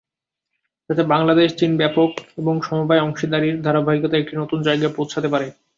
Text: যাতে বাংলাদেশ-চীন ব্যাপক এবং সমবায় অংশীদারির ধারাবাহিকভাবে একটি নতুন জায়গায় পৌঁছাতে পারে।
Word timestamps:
যাতে 0.89 1.03
বাংলাদেশ-চীন 1.11 1.71
ব্যাপক 1.77 2.09
এবং 2.37 2.55
সমবায় 2.61 3.03
অংশীদারির 3.03 3.61
ধারাবাহিকভাবে 3.61 4.19
একটি 4.19 4.33
নতুন 4.37 4.59
জায়গায় 4.63 4.95
পৌঁছাতে 4.97 5.27
পারে। 5.33 5.47